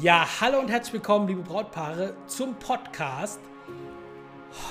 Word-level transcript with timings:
Ja, 0.00 0.24
hallo 0.40 0.60
und 0.60 0.70
herzlich 0.70 0.92
willkommen, 0.92 1.26
liebe 1.26 1.42
Brautpaare, 1.42 2.14
zum 2.28 2.54
Podcast. 2.54 3.40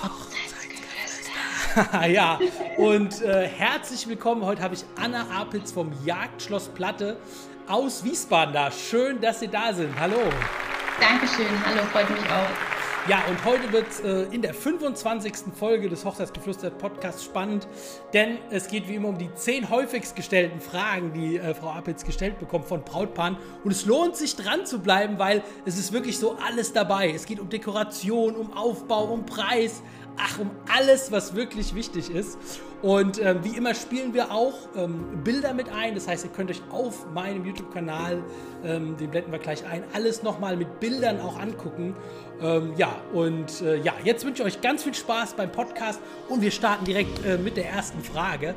Hochzeitsgeflüster. 0.02 2.08
ja, 2.14 2.40
und 2.78 3.22
äh, 3.24 3.45
herzlich 3.45 4.08
willkommen. 4.08 4.45
Heute 4.45 4.61
habe 4.61 4.75
ich 4.75 4.85
Anna 4.95 5.27
Apitz 5.29 5.74
vom 5.74 5.92
Jagdschloss 6.05 6.69
Platte 6.69 7.17
aus 7.67 8.05
Wiesbaden 8.05 8.54
da. 8.54 8.71
Schön, 8.71 9.20
dass 9.20 9.41
Sie 9.41 9.50
da 9.50 9.73
sind. 9.73 10.00
Hallo. 10.00 10.21
Dankeschön, 10.98 11.66
hallo, 11.66 11.84
freut 11.91 12.09
mich 12.09 12.23
auch. 12.30 12.77
Ja, 13.08 13.24
und 13.30 13.46
heute 13.46 13.71
wird 13.71 13.88
es 13.89 14.02
äh, 14.02 14.24
in 14.34 14.42
der 14.42 14.54
25. 14.54 15.54
Folge 15.57 15.88
des 15.88 16.04
Hochzeitsgeflüster 16.04 16.70
Podcasts 16.71 17.24
spannend, 17.24 17.66
denn 18.12 18.38
es 18.50 18.68
geht 18.68 18.89
wie 18.89 18.96
immer 18.96 19.07
um 19.07 19.18
die 19.18 19.34
zehn 19.34 19.70
häufigst 19.70 20.14
gestellten 20.18 20.60
Fragen, 20.60 21.14
die 21.14 21.38
äh, 21.38 21.54
Frau 21.54 21.70
Appitz 21.70 22.04
gestellt 22.04 22.38
bekommt 22.38 22.66
von 22.66 22.84
Brautpaaren. 22.84 23.38
Und 23.64 23.71
es 23.71 23.86
lohnt 23.86 24.18
sich 24.18 24.36
dran 24.36 24.66
zu 24.66 24.80
bleiben, 24.80 25.20
weil 25.20 25.42
es 25.64 25.80
ist 25.80 25.93
wirklich 25.93 26.20
so 26.20 26.36
alles 26.46 26.74
dabei. 26.74 27.10
Es 27.11 27.25
geht 27.25 27.39
um 27.39 27.47
Dekoration, 27.47 28.36
um 28.36 28.52
Aufbau, 28.52 29.06
um 29.06 29.25
Preis, 29.25 29.83
ach, 30.18 30.39
um 30.39 30.52
alles, 30.76 31.12
was 31.12 31.36
wirklich 31.36 31.76
wichtig 31.76 32.09
ist. 32.09 32.38
Und 32.81 33.20
ähm, 33.20 33.39
wie 33.44 33.58
immer 33.58 33.73
spielen 33.73 34.13
wir 34.13 34.31
auch 34.31 34.53
ähm, 34.75 35.23
Bilder 35.23 35.53
mit 35.53 35.70
ein. 35.70 35.95
Das 35.95 36.08
heißt, 36.08 36.25
ihr 36.25 36.31
könnt 36.31 36.52
euch 36.52 36.62
auf 36.70 37.12
meinem 37.12 37.44
YouTube-Kanal, 37.44 38.23
ähm, 38.63 38.95
den 38.98 39.09
blenden 39.09 39.31
wir 39.31 39.39
gleich 39.39 39.66
ein, 39.66 39.84
alles 39.94 40.22
nochmal 40.22 40.55
mit 40.55 40.80
Bildern 40.80 41.20
auch 41.20 41.39
angucken. 41.39 41.95
Ähm, 42.39 42.73
ja, 42.77 42.95
und 43.13 43.61
äh, 43.61 43.77
ja, 43.77 43.94
jetzt 44.03 44.25
wünsche 44.25 44.44
ich 44.44 44.55
euch 44.55 44.61
ganz 44.61 44.84
viel 44.84 44.94
Spaß 44.94 45.34
beim 45.34 45.52
Podcast 45.52 45.99
und 46.30 46.41
wir 46.41 46.52
starten 46.52 46.86
direkt 46.86 47.25
äh, 47.25 47.38
mit 47.38 47.58
der 47.58 47.70
ersten 47.70 48.03
Frage. 48.03 48.53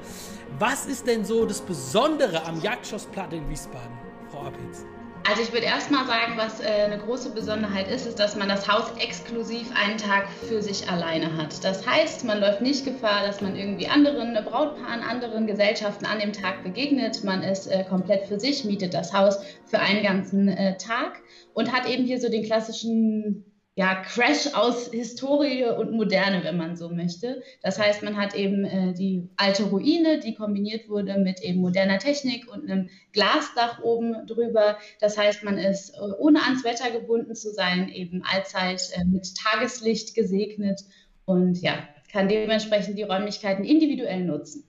Was 0.58 0.86
ist 0.86 1.06
denn 1.06 1.24
so 1.24 1.46
das 1.46 1.62
Besondere 1.62 2.44
am 2.44 2.60
Jagdschloss 2.60 3.06
Platte 3.06 3.36
in 3.36 3.48
Wiesbaden, 3.48 3.96
Frau 4.30 4.46
Appitz? 4.46 4.84
Also 5.30 5.42
ich 5.42 5.52
würde 5.52 5.66
erstmal 5.66 6.08
sagen, 6.08 6.32
was 6.34 6.58
äh, 6.58 6.86
eine 6.86 6.98
große 6.98 7.30
Besonderheit 7.30 7.86
ist, 7.86 8.04
ist, 8.04 8.18
dass 8.18 8.34
man 8.34 8.48
das 8.48 8.66
Haus 8.66 8.90
exklusiv 8.98 9.70
einen 9.80 9.96
Tag 9.96 10.28
für 10.28 10.60
sich 10.60 10.90
alleine 10.90 11.36
hat. 11.36 11.62
Das 11.62 11.86
heißt, 11.86 12.24
man 12.24 12.40
läuft 12.40 12.62
nicht 12.62 12.84
Gefahr, 12.84 13.24
dass 13.24 13.40
man 13.40 13.54
irgendwie 13.54 13.86
anderen 13.86 14.34
Brautpaaren, 14.44 15.04
anderen 15.04 15.46
Gesellschaften 15.46 16.04
an 16.04 16.18
dem 16.18 16.32
Tag 16.32 16.64
begegnet. 16.64 17.22
Man 17.22 17.44
ist 17.44 17.68
äh, 17.68 17.84
komplett 17.84 18.26
für 18.26 18.40
sich, 18.40 18.64
mietet 18.64 18.92
das 18.92 19.12
Haus 19.12 19.38
für 19.66 19.78
einen 19.78 20.02
ganzen 20.02 20.48
äh, 20.48 20.76
Tag 20.78 21.20
und 21.54 21.72
hat 21.72 21.88
eben 21.88 22.06
hier 22.06 22.20
so 22.20 22.28
den 22.28 22.42
klassischen 22.42 23.44
ja, 23.76 24.02
Crash 24.02 24.52
aus 24.54 24.90
Historie 24.90 25.64
und 25.64 25.92
Moderne, 25.92 26.42
wenn 26.42 26.56
man 26.56 26.76
so 26.76 26.88
möchte. 26.90 27.42
Das 27.62 27.78
heißt, 27.78 28.02
man 28.02 28.16
hat 28.16 28.34
eben 28.34 28.64
äh, 28.64 28.92
die 28.92 29.28
alte 29.36 29.64
Ruine, 29.64 30.18
die 30.18 30.34
kombiniert 30.34 30.88
wurde 30.88 31.18
mit 31.18 31.40
eben 31.40 31.60
moderner 31.60 31.98
Technik 31.98 32.50
und 32.52 32.68
einem 32.68 32.88
Glasdach 33.12 33.80
oben 33.82 34.26
drüber. 34.26 34.76
Das 35.00 35.16
heißt, 35.16 35.44
man 35.44 35.56
ist 35.56 35.90
äh, 35.90 36.00
ohne 36.18 36.42
ans 36.42 36.64
Wetter 36.64 36.90
gebunden 36.90 37.34
zu 37.34 37.52
sein, 37.52 37.88
eben 37.88 38.22
allzeit 38.24 38.82
äh, 38.94 39.04
mit 39.04 39.34
Tageslicht 39.36 40.14
gesegnet 40.14 40.80
und 41.24 41.62
ja, 41.62 41.88
kann 42.12 42.28
dementsprechend 42.28 42.98
die 42.98 43.04
Räumlichkeiten 43.04 43.64
individuell 43.64 44.24
nutzen. 44.24 44.68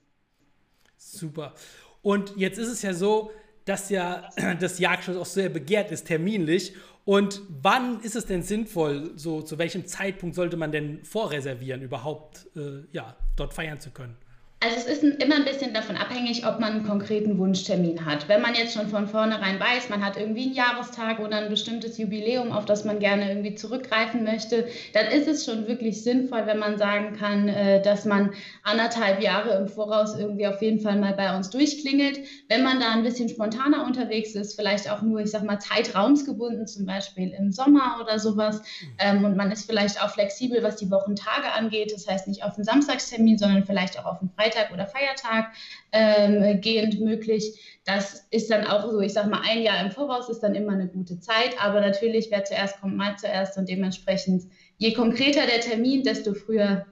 Super. 0.95 1.55
Und 2.03 2.37
jetzt 2.37 2.59
ist 2.59 2.67
es 2.67 2.83
ja 2.83 2.93
so, 2.93 3.31
dass 3.65 3.89
ja 3.89 4.29
das 4.59 4.79
Jagdschloss 4.79 5.17
auch 5.17 5.25
sehr 5.25 5.49
begehrt 5.49 5.91
ist, 5.91 6.05
terminlich. 6.07 6.73
Und 7.03 7.41
wann 7.49 7.99
ist 8.01 8.15
es 8.15 8.25
denn 8.25 8.43
sinnvoll, 8.43 9.11
so 9.15 9.41
zu 9.41 9.57
welchem 9.57 9.85
Zeitpunkt 9.85 10.35
sollte 10.35 10.57
man 10.57 10.71
denn 10.71 11.03
vorreservieren, 11.03 11.81
überhaupt 11.81 12.47
äh, 12.55 12.83
ja, 12.91 13.15
dort 13.35 13.53
feiern 13.53 13.79
zu 13.79 13.89
können? 13.89 14.15
Also 14.63 14.75
es 14.77 14.85
ist 14.85 15.03
immer 15.03 15.37
ein 15.37 15.43
bisschen 15.45 15.73
davon 15.73 15.97
abhängig, 15.97 16.45
ob 16.45 16.59
man 16.59 16.73
einen 16.73 16.85
konkreten 16.85 17.39
Wunschtermin 17.39 18.05
hat. 18.05 18.29
Wenn 18.29 18.43
man 18.43 18.53
jetzt 18.53 18.75
schon 18.75 18.89
von 18.89 19.07
vornherein 19.07 19.59
weiß, 19.59 19.89
man 19.89 20.05
hat 20.05 20.17
irgendwie 20.17 20.43
einen 20.43 20.53
Jahrestag 20.53 21.19
oder 21.19 21.37
ein 21.37 21.49
bestimmtes 21.49 21.97
Jubiläum, 21.97 22.51
auf 22.51 22.65
das 22.65 22.85
man 22.85 22.99
gerne 22.99 23.27
irgendwie 23.27 23.55
zurückgreifen 23.55 24.23
möchte, 24.23 24.67
dann 24.93 25.07
ist 25.07 25.27
es 25.27 25.45
schon 25.45 25.67
wirklich 25.67 26.03
sinnvoll, 26.03 26.45
wenn 26.45 26.59
man 26.59 26.77
sagen 26.77 27.15
kann, 27.17 27.47
äh, 27.47 27.81
dass 27.81 28.05
man 28.05 28.35
anderthalb 28.61 29.23
Jahre 29.23 29.57
im 29.57 29.67
Voraus 29.67 30.15
irgendwie 30.15 30.45
auf 30.45 30.61
jeden 30.61 30.79
Fall 30.79 30.99
mal 30.99 31.13
bei 31.13 31.35
uns 31.35 31.49
durchklingelt. 31.49 32.19
Wenn 32.47 32.61
man 32.61 32.79
da 32.79 32.91
ein 32.91 33.01
bisschen 33.01 33.29
spontaner 33.29 33.83
unterwegs 33.83 34.35
ist, 34.35 34.53
vielleicht 34.53 34.91
auch 34.91 35.01
nur, 35.01 35.21
ich 35.21 35.31
sag 35.31 35.41
mal, 35.41 35.57
zeitraumsgebunden, 35.57 36.67
zum 36.67 36.85
Beispiel 36.85 37.33
im 37.35 37.51
Sommer 37.51 37.97
oder 37.99 38.19
sowas, 38.19 38.61
ähm, 38.99 39.25
und 39.25 39.35
man 39.35 39.51
ist 39.51 39.65
vielleicht 39.65 40.03
auch 40.03 40.11
flexibel, 40.11 40.61
was 40.61 40.75
die 40.75 40.91
Wochentage 40.91 41.51
angeht, 41.51 41.91
das 41.95 42.07
heißt 42.07 42.27
nicht 42.27 42.43
auf 42.43 42.53
einen 42.57 42.63
Samstagstermin, 42.63 43.39
sondern 43.39 43.65
vielleicht 43.65 43.97
auch 43.97 44.05
auf 44.05 44.19
einen 44.21 44.29
Freitag 44.29 44.50
Freitag 44.51 44.73
oder 44.73 44.87
Feiertag 44.87 45.53
ähm, 45.91 46.61
gehend 46.61 46.99
möglich. 46.99 47.79
Das 47.85 48.27
ist 48.31 48.49
dann 48.51 48.65
auch 48.65 48.89
so, 48.89 48.99
ich 48.99 49.13
sage 49.13 49.29
mal, 49.29 49.41
ein 49.43 49.61
Jahr 49.61 49.83
im 49.83 49.91
Voraus 49.91 50.29
ist 50.29 50.39
dann 50.39 50.55
immer 50.55 50.73
eine 50.73 50.87
gute 50.87 51.19
Zeit. 51.19 51.55
Aber 51.59 51.81
natürlich, 51.81 52.29
wer 52.31 52.43
zuerst 52.43 52.79
kommt, 52.81 52.97
mal 52.97 53.15
zuerst. 53.17 53.57
Und 53.57 53.69
dementsprechend, 53.69 54.43
je 54.77 54.93
konkreter 54.93 55.45
der 55.45 55.61
Termin, 55.61 56.03
desto 56.03 56.33
früher 56.33 56.85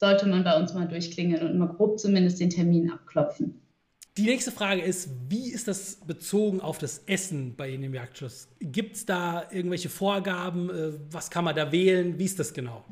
sollte 0.00 0.26
man 0.26 0.44
bei 0.44 0.58
uns 0.58 0.74
mal 0.74 0.88
durchklingeln 0.88 1.42
und 1.42 1.58
mal 1.58 1.68
grob 1.68 1.98
zumindest 1.98 2.40
den 2.40 2.50
Termin 2.50 2.90
abklopfen. 2.90 3.60
Die 4.18 4.24
nächste 4.24 4.50
Frage 4.50 4.82
ist, 4.82 5.08
wie 5.28 5.50
ist 5.50 5.68
das 5.68 5.96
bezogen 6.06 6.60
auf 6.60 6.76
das 6.76 6.98
Essen 7.06 7.56
bei 7.56 7.70
Ihnen 7.70 7.84
im 7.84 7.94
Jagdschloss? 7.94 8.48
Gibt 8.60 8.96
es 8.96 9.06
da 9.06 9.44
irgendwelche 9.50 9.88
Vorgaben? 9.88 10.68
Äh, 10.68 10.92
was 11.10 11.30
kann 11.30 11.44
man 11.44 11.56
da 11.56 11.72
wählen? 11.72 12.18
Wie 12.18 12.24
ist 12.24 12.38
das 12.38 12.52
genau? 12.52 12.84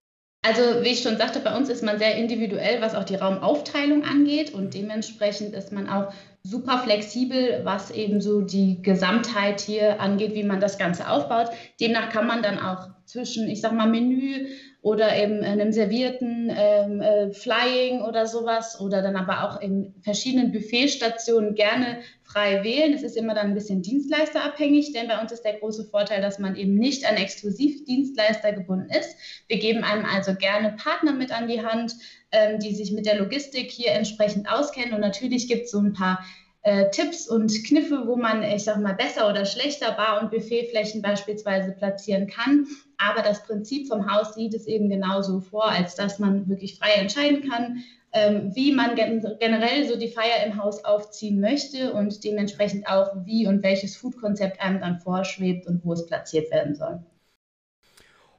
Also 0.43 0.83
wie 0.83 0.89
ich 0.89 1.03
schon 1.03 1.19
sagte, 1.19 1.41
bei 1.41 1.55
uns 1.55 1.69
ist 1.69 1.83
man 1.83 1.99
sehr 1.99 2.17
individuell, 2.17 2.81
was 2.81 2.95
auch 2.95 3.05
die 3.05 3.17
Raumaufteilung 3.17 4.05
angeht 4.05 4.55
und 4.55 4.73
dementsprechend 4.73 5.55
ist 5.55 5.71
man 5.71 5.89
auch 5.89 6.13
super 6.43 6.79
flexibel, 6.79 7.61
was 7.65 7.91
eben 7.91 8.23
so 8.23 8.41
die 8.41 8.81
Gesamtheit 8.81 9.61
hier 9.61 10.01
angeht, 10.01 10.35
wie 10.35 10.43
man 10.43 10.59
das 10.59 10.79
Ganze 10.79 11.11
aufbaut. 11.11 11.51
Demnach 11.79 12.09
kann 12.09 12.27
man 12.27 12.43
dann 12.43 12.59
auch 12.59 12.89
zwischen, 13.05 13.49
ich 13.49 13.61
sag 13.61 13.73
mal, 13.73 13.89
Menü 13.89 14.47
oder 14.83 15.15
eben 15.17 15.43
einem 15.45 15.73
servierten 15.73 16.51
ähm, 16.57 17.03
äh, 17.03 17.33
Flying 17.33 18.01
oder 18.01 18.27
sowas 18.27 18.81
oder 18.81 19.03
dann 19.03 19.17
aber 19.17 19.45
auch 19.45 19.61
in 19.61 19.95
verschiedenen 20.03 20.53
Buffetstationen 20.53 21.55
gerne 21.55 21.99
frei 22.23 22.65
wählen. 22.65 22.95
Es 22.95 23.03
ist 23.03 23.17
immer 23.17 23.35
dann 23.35 23.49
ein 23.49 23.55
bisschen 23.55 23.83
dienstleisterabhängig, 23.83 24.93
denn 24.93 25.09
bei 25.09 25.21
uns 25.21 25.33
ist 25.33 25.43
der 25.43 25.59
große 25.59 25.85
Vorteil, 25.85 26.23
dass 26.23 26.39
man 26.39 26.57
eben 26.57 26.77
nicht 26.77 27.07
an 27.07 27.17
Exklusivdienstleister 27.17 28.53
gebunden 28.53 28.89
ist. 28.91 29.17
Wir 29.49 29.59
geben 29.59 29.85
einem 29.85 30.07
also 30.07 30.35
gerne 30.35 30.77
Partner 30.83 31.13
mit 31.13 31.31
an 31.31 31.49
die 31.49 31.63
Hand, 31.63 31.95
ähm, 32.33 32.59
die 32.59 32.75
sich 32.75 32.93
mit 32.93 33.05
der 33.05 33.19
Logistik 33.19 33.71
hier 33.71 33.93
entsprechend 33.93 34.51
auskennen. 34.51 34.95
Und 34.95 35.01
natürlich 35.01 35.47
gibt 35.47 35.65
es 35.65 35.73
so 35.73 35.79
ein 35.79 35.93
paar 35.93 36.25
äh, 36.63 36.91
Tipps 36.91 37.29
und 37.29 37.53
Kniffe, 37.65 38.07
wo 38.07 38.17
man, 38.17 38.43
ich 38.43 38.65
sag 38.65 38.79
mal, 38.81 38.95
besser 38.95 39.29
oder 39.29 39.47
schlechter 39.47 39.93
Bar- 39.93 40.21
und 40.21 40.31
Buffetflächen 40.31 41.01
beispielsweise 41.01 41.73
platzieren 41.73 42.27
kann. 42.27 42.67
Aber 42.99 43.23
das 43.23 43.43
Prinzip 43.45 43.89
vom 43.89 44.11
Haus 44.11 44.35
sieht 44.35 44.55
es 44.55 44.67
eben 44.67 44.91
genauso 44.91 45.41
vor, 45.41 45.71
als 45.71 45.95
dass 45.95 46.19
man 46.19 46.49
wirklich 46.49 46.79
frei 46.79 46.93
entscheiden 46.93 47.49
kann, 47.49 47.83
ähm, 48.13 48.55
wie 48.55 48.73
man 48.73 48.97
gen 48.97 49.25
generell 49.39 49.89
so 49.89 49.97
die 49.97 50.09
Feier 50.09 50.45
im 50.45 50.61
Haus 50.63 50.85
aufziehen 50.85 51.41
möchte 51.41 51.93
und 51.95 52.25
dementsprechend 52.25 52.89
auch, 52.89 53.13
wie 53.25 53.47
und 53.47 53.63
welches 53.63 53.97
Foodkonzept 53.97 54.61
einem 54.61 54.81
dann 54.81 54.99
vorschwebt 54.99 55.67
und 55.67 55.85
wo 55.85 55.93
es 55.93 56.07
platziert 56.07 56.51
werden 56.51 56.75
soll. 56.75 57.01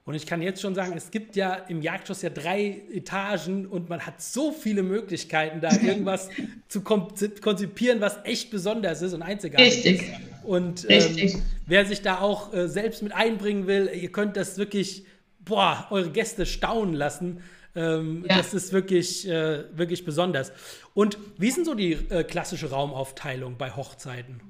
Und 0.04 0.16
ich 0.16 0.26
kann 0.26 0.42
jetzt 0.42 0.62
schon 0.62 0.74
sagen, 0.74 0.94
es 0.98 1.12
gibt 1.12 1.36
ja 1.36 1.54
im 1.54 1.82
Jagdschloss 1.82 2.24
ja 2.24 2.32
drei 2.32 2.82
Etagen 2.92 3.68
und 3.68 3.88
man 3.88 4.06
hat 4.06 4.20
so 4.22 4.52
viele 4.52 4.82
Möglichkeiten, 4.82 5.62
da 5.62 5.70
irgendwas 5.82 6.30
zu 6.68 6.82
konzipieren, 6.82 8.02
was 8.02 8.18
echt 8.24 8.50
besonders 8.50 9.02
ist 9.02 9.14
und 9.14 9.22
einzigartig 9.22 9.86
Richtig. 9.86 10.02
ist. 10.02 10.10
Und 10.44 10.90
ähm, 10.90 11.44
wer 11.68 11.86
sich 11.86 12.02
da 12.02 12.20
auch 12.20 12.52
äh, 12.54 12.68
selbst 12.68 13.04
mit 13.04 13.14
einbringen 13.14 13.68
will, 13.68 13.92
ihr 13.94 14.12
könnt 14.12 14.38
das 14.38 14.58
wirklich, 14.58 15.06
boah, 15.40 15.88
eure 15.92 16.10
Gäste 16.10 16.48
staunen 16.48 16.96
lassen. 16.96 17.42
Ähm, 17.76 18.26
ja. 18.28 18.38
Das 18.38 18.56
ist 18.56 18.74
wirklich, 18.74 19.28
äh, 19.28 19.66
wirklich 19.78 20.04
besonders. 20.04 20.52
Und 20.96 21.20
wie 21.38 21.48
ist 21.48 21.58
denn 21.58 21.66
so 21.66 21.76
die 21.76 21.94
äh, 21.94 22.24
klassische 22.24 22.72
Raumaufteilung 22.72 23.58
bei 23.58 23.72
Hochzeiten? 23.72 24.42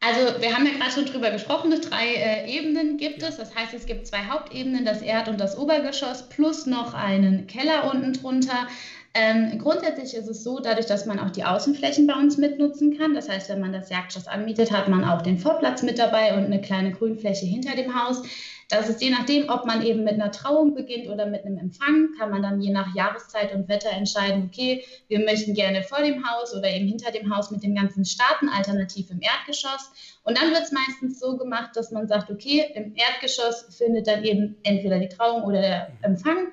Also 0.00 0.40
wir 0.40 0.54
haben 0.54 0.64
ja 0.64 0.72
gerade 0.72 0.92
schon 0.92 1.06
drüber 1.06 1.30
gesprochen, 1.30 1.70
drei 1.80 2.14
äh, 2.14 2.56
Ebenen 2.56 2.98
gibt 2.98 3.22
es. 3.22 3.36
Das 3.36 3.54
heißt, 3.54 3.74
es 3.74 3.84
gibt 3.84 4.06
zwei 4.06 4.26
Hauptebenen, 4.26 4.84
das 4.84 5.02
Erd- 5.02 5.28
und 5.28 5.40
das 5.40 5.58
Obergeschoss, 5.58 6.28
plus 6.28 6.66
noch 6.66 6.94
einen 6.94 7.48
Keller 7.48 7.90
unten 7.92 8.12
drunter. 8.12 8.68
Ähm, 9.14 9.58
grundsätzlich 9.58 10.14
ist 10.14 10.28
es 10.28 10.44
so, 10.44 10.60
dadurch, 10.60 10.86
dass 10.86 11.06
man 11.06 11.18
auch 11.18 11.30
die 11.30 11.44
Außenflächen 11.44 12.06
bei 12.06 12.14
uns 12.14 12.36
mitnutzen 12.36 12.96
kann. 12.96 13.14
Das 13.14 13.28
heißt, 13.28 13.48
wenn 13.48 13.60
man 13.60 13.72
das 13.72 13.90
Jagdschloss 13.90 14.28
anmietet, 14.28 14.70
hat 14.70 14.88
man 14.88 15.04
auch 15.04 15.22
den 15.22 15.38
Vorplatz 15.38 15.82
mit 15.82 15.98
dabei 15.98 16.34
und 16.36 16.44
eine 16.44 16.60
kleine 16.60 16.92
Grünfläche 16.92 17.46
hinter 17.46 17.74
dem 17.74 18.00
Haus. 18.00 18.22
Das 18.68 18.90
ist 18.90 19.00
je 19.00 19.08
nachdem, 19.08 19.48
ob 19.48 19.64
man 19.64 19.82
eben 19.82 20.04
mit 20.04 20.14
einer 20.14 20.30
Trauung 20.30 20.74
beginnt 20.74 21.08
oder 21.08 21.24
mit 21.24 21.44
einem 21.46 21.56
Empfang, 21.56 22.10
kann 22.18 22.30
man 22.30 22.42
dann 22.42 22.60
je 22.60 22.70
nach 22.70 22.94
Jahreszeit 22.94 23.54
und 23.54 23.66
Wetter 23.66 23.90
entscheiden, 23.90 24.44
okay, 24.46 24.84
wir 25.08 25.20
möchten 25.20 25.54
gerne 25.54 25.82
vor 25.82 26.02
dem 26.02 26.28
Haus 26.28 26.54
oder 26.54 26.70
eben 26.70 26.86
hinter 26.86 27.10
dem 27.10 27.34
Haus 27.34 27.50
mit 27.50 27.62
dem 27.62 27.74
Ganzen 27.74 28.04
starten, 28.04 28.50
alternativ 28.50 29.10
im 29.10 29.22
Erdgeschoss. 29.22 29.90
Und 30.22 30.38
dann 30.38 30.50
wird 30.50 30.64
es 30.64 30.72
meistens 30.72 31.18
so 31.18 31.38
gemacht, 31.38 31.70
dass 31.76 31.92
man 31.92 32.08
sagt, 32.08 32.30
okay, 32.30 32.70
im 32.74 32.94
Erdgeschoss 32.94 33.74
findet 33.74 34.06
dann 34.06 34.22
eben 34.22 34.58
entweder 34.64 34.98
die 34.98 35.08
Trauung 35.08 35.44
oder 35.44 35.62
der 35.62 35.92
Empfang. 36.02 36.48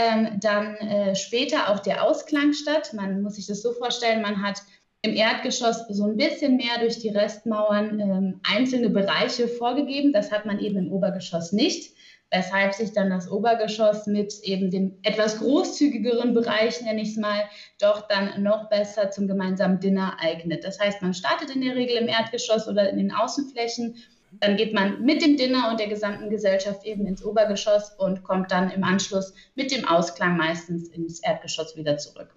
Ähm, 0.00 0.38
dann 0.40 0.76
äh, 0.76 1.16
später 1.16 1.70
auch 1.70 1.80
der 1.80 2.04
Ausklang 2.04 2.52
statt. 2.52 2.92
Man 2.94 3.20
muss 3.20 3.34
sich 3.34 3.48
das 3.48 3.62
so 3.62 3.72
vorstellen, 3.72 4.22
man 4.22 4.44
hat 4.44 4.62
im 5.02 5.12
Erdgeschoss 5.14 5.86
so 5.88 6.04
ein 6.04 6.16
bisschen 6.16 6.56
mehr 6.56 6.78
durch 6.80 7.00
die 7.00 7.08
Restmauern 7.08 7.98
ähm, 7.98 8.40
einzelne 8.48 8.90
Bereiche 8.90 9.48
vorgegeben. 9.48 10.12
Das 10.12 10.30
hat 10.30 10.46
man 10.46 10.60
eben 10.60 10.76
im 10.76 10.92
Obergeschoss 10.92 11.50
nicht, 11.50 11.96
weshalb 12.30 12.74
sich 12.74 12.92
dann 12.92 13.10
das 13.10 13.28
Obergeschoss 13.28 14.06
mit 14.06 14.38
eben 14.42 14.70
dem 14.70 14.98
etwas 15.02 15.38
großzügigeren 15.38 16.32
Bereich, 16.32 16.80
nenne 16.80 17.02
ich 17.02 17.10
es 17.10 17.16
mal, 17.16 17.42
doch 17.80 18.06
dann 18.06 18.40
noch 18.40 18.68
besser 18.68 19.10
zum 19.10 19.26
gemeinsamen 19.26 19.80
Dinner 19.80 20.16
eignet. 20.20 20.62
Das 20.62 20.78
heißt, 20.78 21.02
man 21.02 21.14
startet 21.14 21.50
in 21.50 21.62
der 21.62 21.74
Regel 21.74 21.96
im 21.96 22.08
Erdgeschoss 22.08 22.68
oder 22.68 22.88
in 22.88 22.98
den 22.98 23.10
Außenflächen. 23.10 23.96
Dann 24.32 24.56
geht 24.56 24.74
man 24.74 25.04
mit 25.04 25.22
dem 25.22 25.36
Dinner 25.36 25.70
und 25.70 25.80
der 25.80 25.88
gesamten 25.88 26.30
Gesellschaft 26.30 26.84
eben 26.84 27.06
ins 27.06 27.24
Obergeschoss 27.24 27.92
und 27.98 28.22
kommt 28.22 28.50
dann 28.50 28.70
im 28.70 28.84
Anschluss 28.84 29.34
mit 29.54 29.70
dem 29.70 29.84
Ausklang 29.86 30.36
meistens 30.36 30.88
ins 30.88 31.20
Erdgeschoss 31.20 31.76
wieder 31.76 31.98
zurück. 31.98 32.34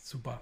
Super. 0.00 0.40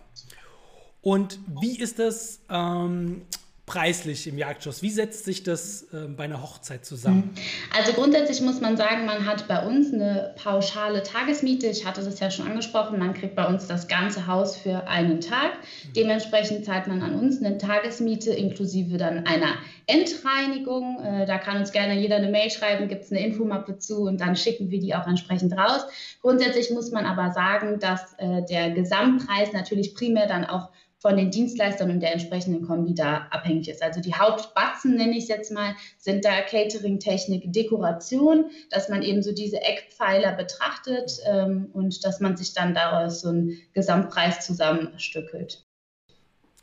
Und 1.00 1.38
wie 1.60 1.78
ist 1.78 1.98
das 1.98 2.40
ähm, 2.48 3.22
preislich 3.64 4.26
im 4.26 4.38
Jagdschloss? 4.38 4.82
Wie 4.82 4.90
setzt 4.90 5.24
sich 5.24 5.44
das 5.44 5.84
äh, 5.92 6.08
bei 6.08 6.24
einer 6.24 6.42
Hochzeit 6.42 6.84
zusammen? 6.84 7.32
Mhm. 7.34 7.76
Also 7.76 7.92
grundsätzlich 7.92 8.40
muss 8.40 8.60
man 8.60 8.76
sagen, 8.76 9.06
man 9.06 9.24
hat 9.24 9.46
bei 9.46 9.64
uns 9.64 9.92
eine 9.92 10.34
pauschale 10.42 11.02
Tagesmiete. 11.04 11.68
Ich 11.68 11.86
hatte 11.86 12.02
das 12.02 12.18
ja 12.18 12.30
schon 12.30 12.48
angesprochen, 12.48 12.98
man 12.98 13.14
kriegt 13.14 13.36
bei 13.36 13.46
uns 13.46 13.68
das 13.68 13.86
ganze 13.86 14.26
Haus 14.26 14.56
für 14.56 14.88
einen 14.88 15.20
Tag. 15.20 15.52
Mhm. 15.54 15.92
Dementsprechend 15.94 16.64
zahlt 16.64 16.88
man 16.88 17.02
an 17.02 17.14
uns 17.14 17.42
eine 17.42 17.56
Tagesmiete 17.56 18.32
inklusive 18.32 18.96
dann 18.96 19.26
einer 19.26 19.54
Endreinigung. 19.86 21.00
Äh, 21.00 21.26
da 21.26 21.38
kann 21.38 21.58
uns 21.58 21.70
gerne 21.70 21.98
jeder 21.98 22.16
eine 22.16 22.30
Mail 22.30 22.50
schreiben, 22.50 22.88
gibt 22.88 23.04
es 23.04 23.12
eine 23.12 23.24
Infomappe 23.24 23.78
zu 23.78 24.02
und 24.02 24.20
dann 24.20 24.34
schicken 24.34 24.70
wir 24.70 24.80
die 24.80 24.94
auch 24.94 25.06
entsprechend 25.06 25.56
raus. 25.56 25.82
Grundsätzlich 26.20 26.70
muss 26.70 26.90
man 26.90 27.06
aber 27.06 27.30
sagen, 27.30 27.78
dass 27.78 28.14
äh, 28.18 28.42
der 28.42 28.72
Gesamtpreis 28.72 29.52
natürlich 29.52 29.94
primär 29.94 30.26
dann 30.26 30.44
auch 30.44 30.70
von 31.02 31.16
den 31.16 31.32
Dienstleistern 31.32 31.90
und 31.90 32.00
der 32.00 32.12
entsprechenden 32.12 32.62
Kombi 32.62 32.94
da 32.94 33.26
abhängig 33.30 33.68
ist. 33.68 33.82
Also 33.82 34.00
die 34.00 34.14
Hauptbatzen, 34.14 34.94
nenne 34.94 35.16
ich 35.16 35.24
es 35.24 35.28
jetzt 35.28 35.50
mal, 35.50 35.74
sind 35.98 36.24
da 36.24 36.40
Catering, 36.42 37.00
Technik, 37.00 37.52
Dekoration, 37.52 38.46
dass 38.70 38.88
man 38.88 39.02
eben 39.02 39.20
so 39.20 39.32
diese 39.32 39.60
Eckpfeiler 39.60 40.32
betrachtet 40.32 41.18
ähm, 41.26 41.70
und 41.72 42.04
dass 42.04 42.20
man 42.20 42.36
sich 42.36 42.54
dann 42.54 42.72
daraus 42.72 43.20
so 43.20 43.30
einen 43.30 43.60
Gesamtpreis 43.74 44.46
zusammenstückelt. 44.46 45.61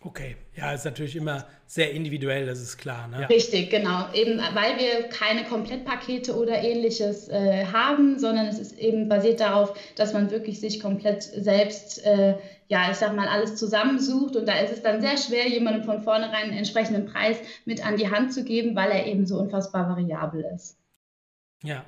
Okay, 0.02 0.38
ja, 0.56 0.72
ist 0.72 0.86
natürlich 0.86 1.18
immer 1.18 1.46
sehr 1.68 1.92
individuell, 1.92 2.46
das 2.46 2.62
ist 2.62 2.78
klar. 2.78 3.10
Ne? 3.10 3.28
Richtig, 3.28 3.70
genau. 3.70 4.06
Eben 4.14 4.38
weil 4.38 4.78
wir 4.80 5.10
keine 5.10 5.44
Komplettpakete 5.44 6.38
oder 6.38 6.64
ähnliches 6.64 7.28
äh, 7.28 7.66
haben, 7.66 8.18
sondern 8.18 8.48
es 8.48 8.60
ist 8.60 8.80
eben 8.80 9.10
basiert 9.10 9.42
darauf, 9.42 9.78
dass 9.98 10.14
man 10.14 10.32
wirklich 10.32 10.62
sich 10.62 10.80
komplett 10.80 11.24
selbst, 11.24 12.06
äh, 12.06 12.36
ja, 12.70 12.90
ich 12.90 12.96
sag 12.96 13.14
mal, 13.14 13.28
alles 13.28 13.58
zusammensucht. 13.58 14.38
Und 14.38 14.48
da 14.48 14.58
ist 14.60 14.72
es 14.72 14.82
dann 14.82 15.02
sehr 15.02 15.18
schwer, 15.18 15.50
jemandem 15.50 15.84
von 15.84 16.02
vornherein 16.02 16.46
einen 16.46 16.58
entsprechenden 16.58 17.06
Preis 17.06 17.38
mit 17.66 17.86
an 17.86 17.98
die 17.98 18.10
Hand 18.10 18.34
zu 18.34 18.46
geben, 18.46 18.78
weil 18.78 18.92
er 18.92 19.06
eben 19.06 19.26
so 19.26 19.38
unfassbar 19.38 19.90
variabel 19.90 20.46
ist. 20.56 20.78
Ja, 21.62 21.84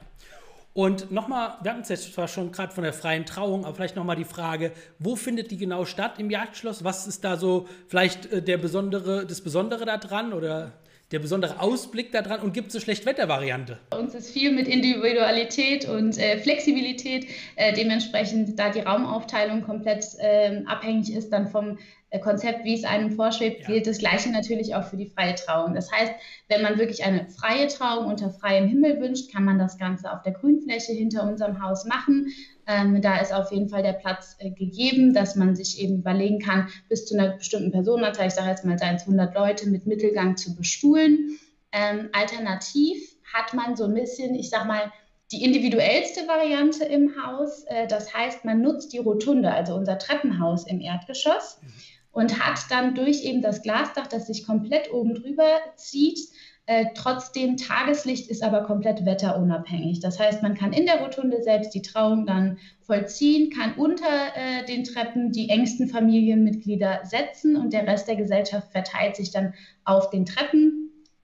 und 0.73 1.11
nochmal, 1.11 1.55
wir 1.61 1.71
hatten 1.71 1.81
es 1.81 1.89
jetzt 1.89 2.13
zwar 2.13 2.27
schon 2.27 2.51
gerade 2.51 2.73
von 2.73 2.83
der 2.83 2.93
freien 2.93 3.25
Trauung, 3.25 3.65
aber 3.65 3.75
vielleicht 3.75 3.95
nochmal 3.97 4.15
die 4.15 4.25
Frage, 4.25 4.71
wo 4.99 5.15
findet 5.15 5.51
die 5.51 5.57
genau 5.57 5.83
statt 5.85 6.13
im 6.17 6.29
Jagdschloss? 6.29 6.83
Was 6.83 7.07
ist 7.07 7.23
da 7.23 7.35
so 7.35 7.67
vielleicht 7.87 8.31
äh, 8.31 8.41
der 8.41 8.57
besondere, 8.57 9.25
das 9.25 9.41
Besondere 9.41 9.85
daran 9.85 10.31
oder 10.31 10.71
der 11.11 11.19
besondere 11.19 11.59
Ausblick 11.59 12.13
daran 12.13 12.39
und 12.39 12.53
gibt 12.53 12.69
es 12.69 12.75
eine 12.75 12.81
Schlechtwettervariante? 12.83 13.79
Bei 13.89 13.97
uns 13.97 14.15
ist 14.15 14.31
viel 14.31 14.53
mit 14.53 14.67
Individualität 14.67 15.87
und 15.89 16.17
äh, 16.17 16.37
Flexibilität, 16.37 17.27
äh, 17.57 17.73
dementsprechend 17.73 18.57
da 18.57 18.69
die 18.69 18.79
Raumaufteilung 18.79 19.63
komplett 19.63 20.05
äh, 20.19 20.63
abhängig 20.65 21.13
ist 21.13 21.31
dann 21.33 21.49
vom 21.49 21.79
Konzept, 22.19 22.65
wie 22.65 22.73
es 22.73 22.83
einem 22.83 23.11
vorschwebt, 23.11 23.61
ja. 23.61 23.67
gilt 23.67 23.87
das 23.87 23.99
Gleiche 23.99 24.29
natürlich 24.31 24.75
auch 24.75 24.83
für 24.83 24.97
die 24.97 25.05
freie 25.05 25.35
Trauung. 25.35 25.73
Das 25.73 25.89
heißt, 25.91 26.11
wenn 26.49 26.61
man 26.61 26.77
wirklich 26.77 27.05
eine 27.05 27.29
freie 27.29 27.67
Trauung 27.67 28.07
unter 28.07 28.29
freiem 28.29 28.67
Himmel 28.67 28.99
wünscht, 28.99 29.31
kann 29.31 29.45
man 29.45 29.57
das 29.57 29.77
Ganze 29.77 30.11
auf 30.11 30.21
der 30.21 30.33
Grünfläche 30.33 30.91
hinter 30.91 31.23
unserem 31.23 31.63
Haus 31.63 31.85
machen. 31.85 32.27
Ähm, 32.67 33.01
da 33.01 33.17
ist 33.19 33.33
auf 33.33 33.51
jeden 33.51 33.69
Fall 33.69 33.81
der 33.81 33.93
Platz 33.93 34.35
äh, 34.39 34.51
gegeben, 34.51 35.13
dass 35.13 35.37
man 35.37 35.55
sich 35.55 35.79
eben 35.79 35.99
überlegen 35.99 36.39
kann, 36.39 36.67
bis 36.89 37.05
zu 37.05 37.17
einer 37.17 37.37
bestimmten 37.37 37.71
Personenanzahl, 37.71 38.27
ich 38.27 38.33
sage 38.33 38.49
jetzt 38.49 38.65
mal, 38.65 38.77
seien 38.77 38.95
es 38.95 39.03
100 39.03 39.33
Leute, 39.33 39.69
mit 39.69 39.87
Mittelgang 39.87 40.35
zu 40.35 40.53
bestuhlen. 40.53 41.39
Ähm, 41.71 42.09
alternativ 42.11 43.15
hat 43.33 43.53
man 43.53 43.77
so 43.77 43.85
ein 43.85 43.93
bisschen, 43.93 44.35
ich 44.35 44.49
sage 44.49 44.67
mal, 44.67 44.91
die 45.31 45.45
individuellste 45.45 46.27
Variante 46.27 46.83
im 46.83 47.13
Haus. 47.23 47.63
Äh, 47.67 47.87
das 47.87 48.13
heißt, 48.13 48.43
man 48.43 48.61
nutzt 48.61 48.91
die 48.91 48.97
Rotunde, 48.97 49.49
also 49.49 49.75
unser 49.75 49.97
Treppenhaus 49.97 50.67
im 50.67 50.81
Erdgeschoss. 50.81 51.61
Mhm 51.61 51.71
und 52.11 52.39
hat 52.39 52.59
dann 52.69 52.95
durch 52.95 53.23
eben 53.23 53.41
das 53.41 53.61
Glasdach, 53.61 54.07
das 54.07 54.27
sich 54.27 54.45
komplett 54.45 54.91
oben 54.91 55.15
drüber 55.15 55.47
zieht, 55.75 56.19
äh, 56.67 56.85
trotzdem 56.93 57.57
Tageslicht 57.57 58.29
ist 58.29 58.43
aber 58.43 58.63
komplett 58.63 59.05
wetterunabhängig. 59.05 59.99
Das 59.99 60.19
heißt, 60.19 60.43
man 60.43 60.55
kann 60.55 60.73
in 60.73 60.85
der 60.85 61.01
Rotunde 61.01 61.41
selbst 61.41 61.73
die 61.73 61.81
Trauung 61.81 62.25
dann 62.25 62.59
vollziehen, 62.81 63.49
kann 63.49 63.73
unter 63.75 64.05
äh, 64.05 64.65
den 64.65 64.83
Treppen 64.83 65.31
die 65.31 65.49
engsten 65.49 65.89
Familienmitglieder 65.89 67.01
setzen 67.03 67.55
und 67.57 67.73
der 67.73 67.87
Rest 67.87 68.07
der 68.07 68.15
Gesellschaft 68.15 68.71
verteilt 68.71 69.15
sich 69.15 69.31
dann 69.31 69.53
auf 69.85 70.11
den 70.11 70.25
Treppen. 70.25 70.80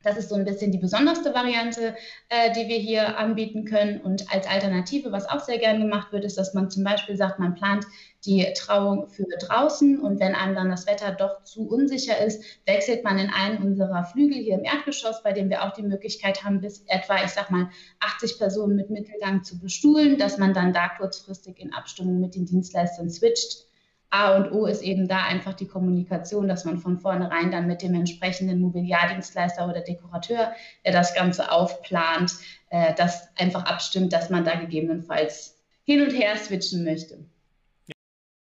Das 0.07 0.15
ist 0.15 0.30
so 0.30 0.36
ein 0.36 0.45
bisschen 0.45 0.71
die 0.71 0.77
besonderste 0.77 1.33
Variante, 1.33 1.94
äh, 2.30 2.54
die 2.54 2.69
wir 2.69 2.77
hier 2.77 3.18
anbieten 3.18 3.65
können. 3.65 4.00
Und 4.00 4.33
als 4.33 4.48
Alternative, 4.48 5.12
was 5.12 5.27
auch 5.27 5.42
sehr 5.42 5.57
gern 5.57 5.81
gemacht 5.81 6.13
wird, 6.13 6.24
ist, 6.24 6.38
dass 6.38 6.54
man 6.54 6.71
zum 6.71 6.86
Beispiel 6.86 7.18
sagt, 7.18 7.39
man 7.39 7.56
plant 7.56 7.86
die 8.24 8.48
Trauung 8.56 9.09
für 9.09 9.25
draußen 9.25 10.00
und 10.00 10.21
wenn 10.21 10.33
einem 10.33 10.56
dann 10.56 10.69
das 10.69 10.88
Wetter 10.88 11.12
doch 11.12 11.44
zu 11.44 11.68
unsicher 11.68 12.18
ist, 12.25 12.42
wechselt 12.65 13.04
man 13.04 13.19
in 13.19 13.30
einen 13.30 13.57
unserer 13.57 14.06
Flügel 14.06 14.38
hier 14.38 14.56
im 14.56 14.63
Erdgeschoss, 14.63 15.24
bei 15.24 15.33
dem 15.33 15.50
wir 15.50 15.65
auch 15.65 15.74
die 15.74 15.83
Möglichkeit 15.83 16.42
haben, 16.45 16.62
bis 16.62 16.86
etwa, 16.88 17.21
ich 17.24 17.31
sag 17.31 17.51
mal, 17.51 17.69
80 18.00 18.38
Personen 18.38 18.77
mit 18.77 18.89
Mittelgang 18.89 19.44
zu 19.44 19.60
bestuhlen, 19.60 20.18
dass 20.18 20.38
man 20.38 20.53
dann 20.53 20.71
da 20.71 20.88
kurzfristig 20.88 21.60
in 21.60 21.74
Abstimmung 21.74 22.21
mit 22.21 22.33
den 22.33 22.45
Dienstleistern 22.45 23.10
switcht 23.10 23.66
A 24.09 24.36
und 24.38 24.51
O 24.51 24.65
ist 24.65 24.81
eben 24.81 25.07
da 25.07 25.24
einfach 25.24 25.54
die 25.54 25.68
Kommunikation, 25.68 26.48
dass 26.48 26.63
man 26.65 26.77
von 26.77 26.98
vornherein 26.98 27.51
dann 27.51 27.68
mit 27.68 27.81
dem 27.81 27.94
entsprechenden 27.94 28.62
Mobiliardienstleister 28.62 29.68
oder 29.68 29.81
Dekorateur, 29.81 30.54
der 30.86 30.94
das 30.94 31.13
Ganze 31.13 31.51
aufplant, 31.51 32.33
äh, 32.69 32.94
das 32.95 33.27
einfach 33.38 33.65
abstimmt, 33.65 34.13
dass 34.13 34.30
man 34.30 34.45
da 34.45 34.56
gegebenenfalls 34.56 35.59
hin 35.83 36.01
und 36.01 36.12
her 36.12 36.38
switchen 36.38 36.83
möchte. 36.86 37.25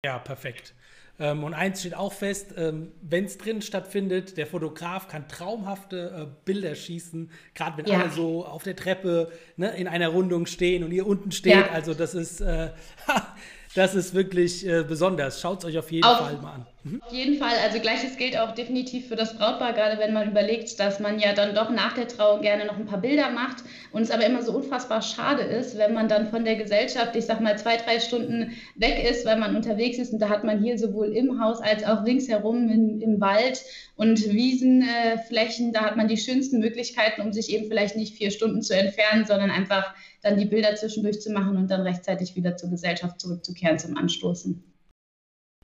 Ja, 0.04 0.18
perfekt. 0.18 0.74
Ähm, 1.20 1.42
und 1.42 1.54
eins 1.54 1.80
steht 1.80 1.94
auch 1.94 2.12
fest, 2.12 2.54
ähm, 2.56 2.92
wenn 3.02 3.24
es 3.24 3.38
drin 3.38 3.60
stattfindet, 3.60 4.36
der 4.36 4.46
Fotograf 4.46 5.08
kann 5.08 5.26
traumhafte 5.26 6.28
äh, 6.28 6.44
Bilder 6.44 6.76
schießen, 6.76 7.32
gerade 7.54 7.78
wenn 7.78 7.86
ja. 7.86 8.00
alle 8.00 8.10
so 8.10 8.46
auf 8.46 8.62
der 8.62 8.76
Treppe 8.76 9.32
ne, 9.56 9.70
in 9.76 9.88
einer 9.88 10.08
Rundung 10.08 10.46
stehen 10.46 10.84
und 10.84 10.92
ihr 10.92 11.06
unten 11.06 11.32
steht. 11.32 11.54
Ja. 11.54 11.70
Also 11.70 11.94
das 11.94 12.14
ist, 12.14 12.40
äh, 12.40 12.70
das 13.78 13.94
ist 13.94 14.12
wirklich 14.12 14.66
äh, 14.66 14.82
besonders. 14.82 15.40
Schaut 15.40 15.60
es 15.60 15.64
euch 15.66 15.78
auf 15.78 15.90
jeden 15.92 16.04
auf, 16.04 16.18
Fall 16.18 16.36
mal 16.38 16.52
an. 16.52 16.66
Mhm. 16.88 17.02
Auf 17.04 17.12
jeden 17.12 17.38
Fall. 17.38 17.54
Also 17.62 17.80
gleiches 17.80 18.16
gilt 18.16 18.38
auch 18.38 18.54
definitiv 18.54 19.08
für 19.08 19.16
das 19.16 19.36
Brautpaar, 19.36 19.72
gerade 19.72 20.00
wenn 20.00 20.12
man 20.12 20.30
überlegt, 20.30 20.78
dass 20.80 21.00
man 21.00 21.18
ja 21.18 21.32
dann 21.34 21.54
doch 21.54 21.70
nach 21.70 21.92
der 21.92 22.08
Trauung 22.08 22.42
gerne 22.42 22.64
noch 22.64 22.76
ein 22.76 22.86
paar 22.86 23.00
Bilder 23.00 23.30
macht 23.30 23.64
und 23.92 24.02
es 24.02 24.10
aber 24.10 24.24
immer 24.24 24.42
so 24.42 24.52
unfassbar 24.52 25.02
schade 25.02 25.42
ist, 25.42 25.76
wenn 25.76 25.94
man 25.94 26.08
dann 26.08 26.28
von 26.28 26.44
der 26.44 26.56
Gesellschaft, 26.56 27.14
ich 27.16 27.26
sag 27.26 27.40
mal, 27.40 27.58
zwei, 27.58 27.76
drei 27.76 28.00
Stunden 28.00 28.52
weg 28.76 29.04
ist, 29.08 29.26
weil 29.26 29.38
man 29.38 29.56
unterwegs 29.56 29.98
ist 29.98 30.12
und 30.12 30.20
da 30.20 30.28
hat 30.28 30.44
man 30.44 30.62
hier 30.62 30.78
sowohl 30.78 31.08
im 31.14 31.40
Haus 31.42 31.60
als 31.60 31.84
auch 31.84 32.04
ringsherum 32.04 32.68
in, 32.70 33.00
im 33.00 33.20
Wald 33.20 33.62
und 33.96 34.32
Wiesenflächen, 34.32 35.70
äh, 35.70 35.72
da 35.72 35.82
hat 35.82 35.96
man 35.96 36.08
die 36.08 36.16
schönsten 36.16 36.60
Möglichkeiten, 36.60 37.20
um 37.22 37.32
sich 37.32 37.52
eben 37.52 37.66
vielleicht 37.66 37.96
nicht 37.96 38.16
vier 38.16 38.30
Stunden 38.30 38.62
zu 38.62 38.74
entfernen, 38.74 39.26
sondern 39.26 39.50
einfach 39.50 39.94
dann 40.22 40.38
die 40.38 40.46
Bilder 40.46 40.74
zwischendurch 40.74 41.20
zu 41.20 41.30
machen 41.30 41.56
und 41.56 41.70
dann 41.70 41.82
rechtzeitig 41.82 42.34
wieder 42.34 42.56
zur 42.56 42.70
Gesellschaft 42.70 43.20
zurückzukehren 43.20 43.78
zum 43.78 43.96
Anstoßen. 43.96 44.62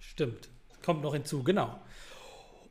Stimmt, 0.00 0.49
kommt 0.85 1.03
noch 1.03 1.14
hinzu, 1.14 1.43
genau. 1.43 1.75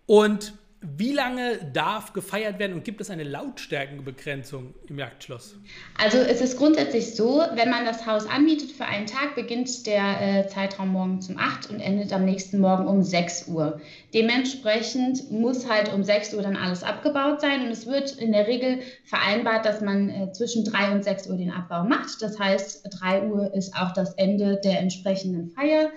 Und 0.06 0.54
wie 0.86 1.14
lange 1.14 1.60
darf 1.72 2.12
gefeiert 2.12 2.60
werden 2.60 2.74
und 2.74 2.84
gibt 2.84 3.00
es 3.00 3.10
eine 3.10 3.24
Lautstärkenbegrenzung 3.24 4.74
im 4.90 5.00
Jagdschloss? 5.00 5.56
Also 5.98 6.18
es 6.18 6.42
ist 6.42 6.58
grundsätzlich 6.58 7.16
so, 7.16 7.42
wenn 7.54 7.70
man 7.70 7.86
das 7.86 8.06
Haus 8.06 8.28
anmietet 8.28 8.72
für 8.74 8.84
einen 8.84 9.06
Tag, 9.06 9.36
beginnt 9.36 9.88
der 9.88 10.22
äh, 10.22 10.48
Zeitraum 10.48 10.90
morgen 10.90 11.20
um 11.30 11.38
8 11.38 11.70
und 11.70 11.80
endet 11.80 12.12
am 12.12 12.26
nächsten 12.26 12.60
Morgen 12.60 12.86
um 12.86 13.02
6 13.02 13.48
Uhr. 13.48 13.80
Dementsprechend 14.14 15.32
muss 15.32 15.70
halt 15.70 15.94
um 15.94 16.04
6 16.04 16.34
Uhr 16.34 16.42
dann 16.42 16.58
alles 16.58 16.84
abgebaut 16.84 17.40
sein 17.40 17.62
und 17.62 17.72
es 17.72 17.88
wird 17.88 18.18
in 18.18 18.34
der 18.34 18.48
Regel 18.48 18.82
vereinbart, 19.06 19.66
dass 19.66 19.80
man 19.80 20.10
äh, 20.10 20.34
zwischen 20.34 20.66
3 20.66 20.92
und 20.92 21.04
6 21.04 21.28
Uhr 21.28 21.38
den 21.38 21.52
Abbau 21.52 21.86
macht. 21.86 22.22
Das 22.22 22.38
heißt, 22.38 22.90
3 23.00 23.28
Uhr 23.30 23.54
ist 23.54 23.74
auch 23.74 23.94
das 23.94 24.16
Ende 24.16 24.60
der 24.62 24.82
entsprechenden 24.82 25.50
Feier. 25.50 25.92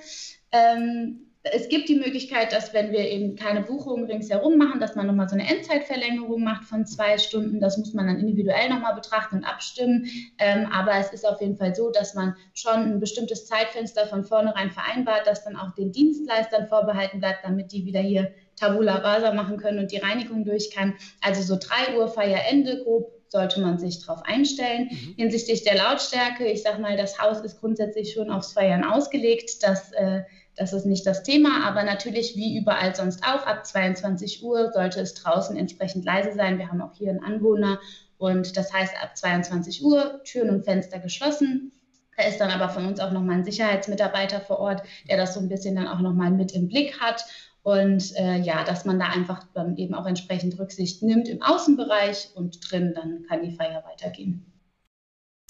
Ähm, 0.53 1.25
es 1.53 1.69
gibt 1.69 1.88
die 1.88 1.97
Möglichkeit, 1.97 2.53
dass 2.53 2.73
wenn 2.73 2.93
wir 2.93 3.00
eben 3.00 3.37
keine 3.37 3.62
Buchungen 3.62 4.07
ringsherum 4.07 4.57
machen, 4.57 4.81
dass 4.81 4.95
man 4.95 5.07
nochmal 5.07 5.29
so 5.29 5.37
eine 5.37 5.49
Endzeitverlängerung 5.49 6.43
macht 6.43 6.65
von 6.65 6.87
zwei 6.87 7.19
Stunden. 7.19 7.61
Das 7.61 7.79
muss 7.79 7.93
man 7.95 8.07
dann 8.07 8.19
individuell 8.19 8.69
nochmal 8.69 8.95
betrachten 8.95 9.37
und 9.37 9.45
abstimmen. 9.45 10.07
Ähm, 10.38 10.67
aber 10.73 10.95
es 10.99 11.12
ist 11.12 11.26
auf 11.26 11.41
jeden 11.41 11.57
Fall 11.57 11.75
so, 11.75 11.91
dass 11.91 12.15
man 12.15 12.35
schon 12.55 12.75
ein 12.75 13.00
bestimmtes 13.00 13.47
Zeitfenster 13.47 14.07
von 14.07 14.25
vornherein 14.25 14.71
vereinbart, 14.71 15.26
das 15.26 15.45
dann 15.45 15.57
auch 15.57 15.75
den 15.75 15.93
Dienstleistern 15.93 16.69
vorbehalten 16.69 17.21
bleibt, 17.21 17.45
damit 17.45 17.73
die 17.73 17.85
wieder 17.85 18.00
hier 18.00 18.33
Tabula 18.57 18.97
rasa 18.97 19.33
machen 19.33 19.59
können 19.59 19.79
und 19.79 19.93
die 19.93 19.99
Reinigung 19.99 20.45
durch 20.45 20.71
kann. 20.71 20.95
Also 21.21 21.43
so 21.43 21.59
3 21.61 21.99
Uhr 21.99 22.09
Feierende 22.09 22.83
grob 22.83 23.12
sollte 23.29 23.61
man 23.61 23.79
sich 23.79 24.05
darauf 24.05 24.23
einstellen. 24.25 24.88
Mhm. 24.91 25.15
Hinsichtlich 25.17 25.65
der 25.65 25.76
Lautstärke, 25.76 26.47
ich 26.47 26.62
sage 26.62 26.81
mal, 26.81 26.97
das 26.97 27.19
Haus 27.21 27.41
ist 27.41 27.61
grundsätzlich 27.61 28.12
schon 28.12 28.31
aufs 28.31 28.53
Feiern 28.53 28.85
ausgelegt. 28.85 29.62
Das 29.62 29.93
äh, 29.93 30.23
das 30.57 30.73
ist 30.73 30.87
nicht 30.87 31.07
das 31.07 31.23
Thema, 31.23 31.67
aber 31.67 31.85
natürlich 31.85 32.35
wie 32.35 32.57
überall 32.57 32.95
sonst 32.95 33.23
auch, 33.23 33.47
ab 33.47 33.67
22 33.67 34.43
Uhr 34.43 34.73
sollte 34.73 35.01
es 35.01 35.15
draußen 35.15 35.57
entsprechend 35.57 36.05
leise 36.05 36.33
sein. 36.33 36.59
Wir 36.59 36.69
haben 36.69 36.81
auch 36.81 36.95
hier 36.95 37.11
einen 37.11 37.23
Anwohner 37.23 37.79
und 38.19 38.57
das 38.57 38.73
heißt 38.73 38.95
ab 39.03 39.17
22 39.17 39.85
Uhr 39.85 40.23
Türen 40.25 40.51
und 40.51 40.65
Fenster 40.65 40.99
geschlossen. 40.99 41.73
Da 42.17 42.25
ist 42.25 42.39
dann 42.39 42.51
aber 42.51 42.71
von 42.71 42.87
uns 42.87 42.99
auch 42.99 43.13
nochmal 43.13 43.37
ein 43.37 43.45
Sicherheitsmitarbeiter 43.45 44.41
vor 44.41 44.59
Ort, 44.59 44.83
der 45.09 45.19
das 45.19 45.35
so 45.35 45.41
ein 45.41 45.51
bisschen 45.51 45.77
dann 45.77 45.87
auch 45.89 46.01
nochmal 46.01 46.31
mit 46.31 46.53
im 46.53 46.69
Blick 46.69 46.99
hat. 47.01 47.27
Und 47.63 48.17
äh, 48.17 48.39
ja, 48.39 48.65
dass 48.65 48.85
man 48.85 48.99
da 48.99 49.07
einfach 49.07 49.45
dann 49.53 49.77
eben 49.77 49.93
auch 49.93 50.07
entsprechend 50.07 50.59
Rücksicht 50.59 51.03
nimmt 51.03 51.29
im 51.29 51.43
Außenbereich 51.43 52.31
und 52.35 52.71
drin, 52.71 52.95
dann 52.95 53.25
kann 53.29 53.43
die 53.43 53.55
Feier 53.55 53.85
weitergehen. 53.85 54.47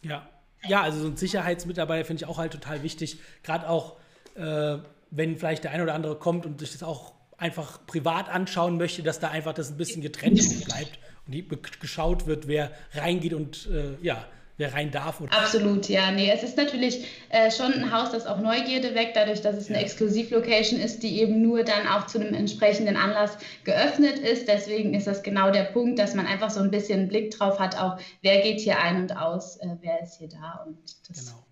Ja, 0.02 0.28
ja, 0.66 0.82
also 0.82 1.00
so 1.00 1.06
ein 1.08 1.16
Sicherheitsmitarbeiter 1.16 2.04
finde 2.04 2.24
ich 2.24 2.28
auch 2.28 2.38
halt 2.38 2.52
total 2.52 2.82
wichtig. 2.82 3.20
Gerade 3.42 3.68
auch 3.68 3.98
äh, 4.34 4.78
wenn 5.10 5.36
vielleicht 5.36 5.64
der 5.64 5.70
ein 5.70 5.80
oder 5.80 5.94
andere 5.94 6.16
kommt 6.16 6.46
und 6.46 6.60
sich 6.60 6.72
das 6.72 6.82
auch 6.82 7.12
einfach 7.38 7.86
privat 7.86 8.28
anschauen 8.28 8.78
möchte, 8.78 9.02
dass 9.02 9.20
da 9.20 9.30
einfach 9.30 9.52
das 9.52 9.70
ein 9.70 9.76
bisschen 9.76 10.02
getrennt 10.02 10.64
bleibt 10.64 10.98
und 11.26 11.80
geschaut 11.80 12.26
wird, 12.26 12.48
wer 12.48 12.70
reingeht 12.94 13.34
und 13.34 13.68
äh, 13.70 14.02
ja, 14.02 14.24
wer 14.58 14.72
rein 14.72 14.90
darf. 14.90 15.20
Absolut, 15.30 15.88
ja. 15.88 16.10
Nee, 16.10 16.30
es 16.32 16.42
ist 16.42 16.56
natürlich 16.56 17.06
äh, 17.28 17.50
schon 17.50 17.72
ein 17.72 17.92
Haus, 17.92 18.12
das 18.12 18.26
auch 18.26 18.38
Neugierde 18.38 18.94
weckt, 18.94 19.16
dadurch, 19.16 19.42
dass 19.42 19.56
es 19.56 19.68
eine 19.68 19.78
ja. 19.78 19.84
Exklusivlocation 19.84 20.80
ist, 20.80 21.02
die 21.02 21.20
eben 21.20 21.42
nur 21.42 21.64
dann 21.64 21.86
auch 21.86 22.06
zu 22.06 22.18
einem 22.18 22.34
entsprechenden 22.34 22.96
Anlass 22.96 23.36
geöffnet 23.64 24.18
ist. 24.18 24.48
Deswegen 24.48 24.94
ist 24.94 25.06
das 25.06 25.22
genau 25.22 25.50
der 25.50 25.64
Punkt, 25.64 25.98
dass 25.98 26.14
man 26.14 26.26
einfach 26.26 26.50
so 26.50 26.60
ein 26.60 26.70
bisschen 26.70 27.00
einen 27.00 27.08
Blick 27.08 27.32
drauf 27.32 27.58
hat, 27.58 27.78
auch 27.78 27.98
wer 28.22 28.40
geht 28.40 28.60
hier 28.60 28.78
ein 28.78 29.02
und 29.02 29.16
aus, 29.16 29.56
äh, 29.58 29.68
wer 29.80 30.02
ist 30.02 30.18
hier 30.18 30.28
da. 30.28 30.64
Und 30.66 30.78
das 31.08 31.26
genau. 31.26 31.44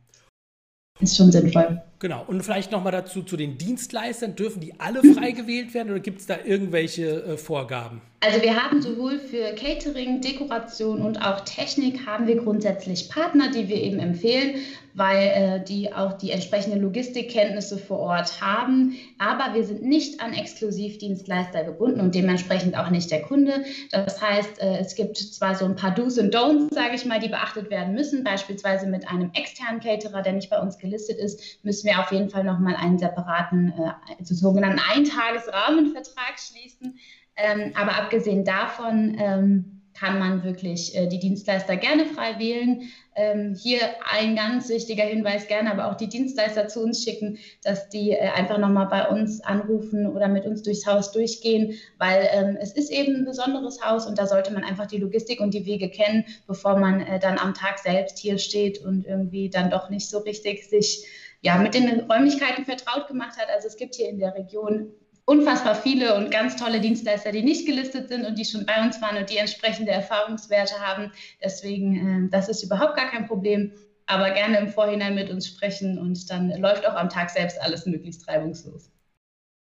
ist 1.00 1.16
schon 1.16 1.30
sinnvoll. 1.30 1.82
Genau. 2.04 2.22
Und 2.26 2.42
vielleicht 2.42 2.70
nochmal 2.70 2.92
dazu 2.92 3.22
zu 3.22 3.34
den 3.34 3.56
Dienstleistern. 3.56 4.36
Dürfen 4.36 4.60
die 4.60 4.78
alle 4.78 5.02
frei 5.14 5.30
gewählt 5.30 5.72
werden 5.72 5.88
oder 5.88 6.00
gibt 6.00 6.20
es 6.20 6.26
da 6.26 6.36
irgendwelche 6.44 7.24
äh, 7.24 7.36
Vorgaben? 7.38 8.02
Also 8.20 8.42
wir 8.42 8.62
haben 8.62 8.80
sowohl 8.80 9.18
für 9.18 9.54
Catering, 9.54 10.22
Dekoration 10.22 11.02
und 11.02 11.18
auch 11.18 11.40
Technik 11.40 12.06
haben 12.06 12.26
wir 12.26 12.36
grundsätzlich 12.36 13.10
Partner, 13.10 13.50
die 13.50 13.68
wir 13.68 13.76
eben 13.76 13.98
empfehlen, 13.98 14.60
weil 14.94 15.26
äh, 15.26 15.64
die 15.64 15.92
auch 15.92 16.14
die 16.14 16.30
entsprechenden 16.30 16.80
Logistikkenntnisse 16.80 17.76
vor 17.76 17.98
Ort 17.98 18.40
haben. 18.40 18.96
Aber 19.18 19.54
wir 19.54 19.64
sind 19.64 19.82
nicht 19.82 20.22
an 20.22 20.32
Exklusivdienstleister 20.32 21.64
gebunden 21.64 22.00
und 22.00 22.14
dementsprechend 22.14 22.78
auch 22.78 22.88
nicht 22.88 23.10
der 23.10 23.22
Kunde. 23.22 23.64
Das 23.90 24.22
heißt, 24.22 24.62
äh, 24.62 24.78
es 24.78 24.94
gibt 24.94 25.18
zwar 25.18 25.54
so 25.54 25.66
ein 25.66 25.76
paar 25.76 25.94
Do's 25.94 26.18
und 26.18 26.34
Don'ts, 26.34 26.72
sage 26.72 26.94
ich 26.94 27.04
mal, 27.04 27.20
die 27.20 27.28
beachtet 27.28 27.70
werden 27.70 27.94
müssen. 27.94 28.24
Beispielsweise 28.24 28.86
mit 28.86 29.06
einem 29.06 29.30
externen 29.34 29.80
Caterer, 29.80 30.22
der 30.22 30.32
nicht 30.32 30.48
bei 30.48 30.60
uns 30.60 30.78
gelistet 30.78 31.18
ist, 31.18 31.58
müssen 31.62 31.86
wir 31.86 31.93
wir 31.94 32.00
auf 32.00 32.12
jeden 32.12 32.30
Fall 32.30 32.44
nochmal 32.44 32.76
einen 32.76 32.98
separaten, 32.98 33.72
äh, 33.78 33.92
also 34.18 34.34
sogenannten 34.34 34.80
Eintagesrahmenvertrag 34.92 36.38
schließen. 36.38 36.98
Ähm, 37.36 37.72
aber 37.74 37.96
abgesehen 37.98 38.44
davon 38.44 39.16
ähm, 39.18 39.74
kann 39.94 40.18
man 40.18 40.42
wirklich 40.42 40.96
äh, 40.96 41.06
die 41.06 41.20
Dienstleister 41.20 41.76
gerne 41.76 42.04
frei 42.06 42.38
wählen. 42.38 42.90
Ähm, 43.16 43.54
hier 43.54 43.78
ein 44.10 44.34
ganz 44.34 44.68
wichtiger 44.68 45.04
Hinweis, 45.04 45.46
gerne 45.46 45.70
aber 45.70 45.88
auch 45.88 45.94
die 45.94 46.08
Dienstleister 46.08 46.66
zu 46.66 46.82
uns 46.82 47.04
schicken, 47.04 47.38
dass 47.62 47.88
die 47.88 48.10
äh, 48.10 48.28
einfach 48.30 48.58
nochmal 48.58 48.86
bei 48.86 49.08
uns 49.08 49.40
anrufen 49.40 50.08
oder 50.08 50.26
mit 50.26 50.46
uns 50.46 50.62
durchs 50.62 50.84
Haus 50.86 51.12
durchgehen, 51.12 51.74
weil 51.98 52.28
ähm, 52.32 52.58
es 52.60 52.72
ist 52.72 52.90
eben 52.90 53.14
ein 53.14 53.24
besonderes 53.24 53.84
Haus 53.84 54.06
und 54.06 54.18
da 54.18 54.26
sollte 54.26 54.52
man 54.52 54.64
einfach 54.64 54.86
die 54.86 54.98
Logistik 54.98 55.40
und 55.40 55.54
die 55.54 55.64
Wege 55.64 55.88
kennen, 55.88 56.24
bevor 56.48 56.76
man 56.76 57.00
äh, 57.00 57.20
dann 57.20 57.38
am 57.38 57.54
Tag 57.54 57.78
selbst 57.78 58.18
hier 58.18 58.38
steht 58.38 58.84
und 58.84 59.06
irgendwie 59.06 59.48
dann 59.48 59.70
doch 59.70 59.90
nicht 59.90 60.08
so 60.08 60.18
richtig 60.18 60.68
sich 60.68 61.06
ja, 61.44 61.58
mit 61.58 61.74
den 61.74 62.00
Räumlichkeiten 62.10 62.64
vertraut 62.64 63.06
gemacht 63.06 63.36
hat. 63.38 63.48
Also 63.54 63.68
es 63.68 63.76
gibt 63.76 63.94
hier 63.94 64.08
in 64.08 64.18
der 64.18 64.34
Region 64.34 64.90
unfassbar 65.26 65.74
viele 65.74 66.14
und 66.16 66.30
ganz 66.30 66.56
tolle 66.56 66.80
Dienstleister, 66.80 67.32
die 67.32 67.42
nicht 67.42 67.66
gelistet 67.66 68.08
sind 68.08 68.26
und 68.26 68.38
die 68.38 68.44
schon 68.46 68.64
bei 68.64 68.82
uns 68.82 69.00
waren 69.02 69.18
und 69.18 69.28
die 69.30 69.36
entsprechende 69.36 69.92
Erfahrungswerte 69.92 70.80
haben. 70.80 71.12
Deswegen, 71.42 72.26
äh, 72.26 72.30
das 72.30 72.48
ist 72.48 72.62
überhaupt 72.62 72.96
gar 72.96 73.10
kein 73.10 73.26
Problem. 73.26 73.72
Aber 74.06 74.30
gerne 74.32 74.58
im 74.58 74.68
Vorhinein 74.68 75.14
mit 75.14 75.30
uns 75.30 75.46
sprechen 75.46 75.98
und 75.98 76.30
dann 76.30 76.50
läuft 76.60 76.86
auch 76.86 76.94
am 76.94 77.08
Tag 77.08 77.30
selbst 77.30 77.60
alles 77.60 77.86
möglichst 77.86 78.28
reibungslos. 78.28 78.90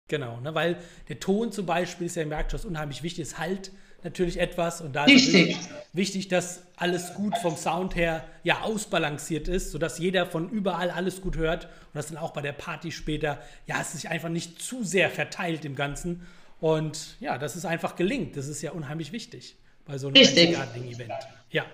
Genau, 0.08 0.40
ne, 0.40 0.54
weil 0.56 0.78
der 1.10 1.20
Ton 1.20 1.52
zum 1.52 1.66
Beispiel 1.66 2.08
ist 2.08 2.16
ja 2.16 2.24
im 2.24 2.32
Werkstoff 2.32 2.66
unheimlich 2.66 3.04
wichtig, 3.04 3.22
ist 3.22 3.38
halt 3.38 3.72
natürlich 4.04 4.40
etwas 4.40 4.82
und 4.82 4.96
da 4.96 5.04
Richtig. 5.04 5.52
ist 5.52 5.70
wichtig, 5.94 6.28
dass 6.28 6.64
alles 6.76 7.14
gut 7.14 7.38
vom 7.38 7.56
Sound 7.56 7.96
her 7.96 8.24
ja 8.44 8.62
ausbalanciert 8.62 9.48
ist, 9.48 9.72
sodass 9.72 10.00
jeder 10.00 10.26
von 10.26 10.50
überall 10.50 10.90
alles 10.90 11.22
gut 11.22 11.38
hört 11.38 11.66
und 11.66 11.96
das 11.96 12.08
dann 12.08 12.18
auch 12.18 12.32
bei 12.32 12.42
der 12.42 12.54
Party 12.54 12.92
später, 12.92 13.42
ja, 13.68 13.82
es 13.82 13.94
sich 13.94 14.10
einfach 14.10 14.30
nicht 14.30 14.62
zu 14.62 14.84
sehr 14.84 15.10
verteilt 15.10 15.66
im 15.66 15.76
Ganzen 15.76 16.28
und 16.60 17.18
ja, 17.20 17.38
dass 17.38 17.56
es 17.56 17.66
einfach 17.66 17.96
gelingt, 17.96 18.38
das 18.38 18.48
ist 18.48 18.62
ja 18.62 18.72
unheimlich 18.72 19.12
wichtig 19.12 19.56
bei 19.86 19.98
so 19.98 20.08
einem 20.08 20.18
einzigartigen 20.18 20.88
Event. 20.90 21.14
Ja. 21.50 21.66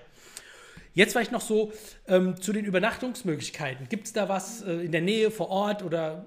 Jetzt 0.93 1.11
vielleicht 1.11 1.31
noch 1.31 1.41
so 1.41 1.71
ähm, 2.07 2.41
zu 2.41 2.53
den 2.53 2.65
Übernachtungsmöglichkeiten. 2.65 3.87
Gibt 3.87 4.07
es 4.07 4.13
da 4.13 4.29
was 4.29 4.63
äh, 4.63 4.85
in 4.85 4.91
der 4.91 5.01
Nähe, 5.01 5.29
vor 5.29 5.49
Ort 5.49 5.83
oder 5.83 6.25